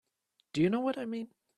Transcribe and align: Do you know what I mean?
Do 0.53 0.63
you 0.63 0.71
know 0.71 0.79
what 0.79 0.97
I 0.97 1.05
mean? 1.05 1.29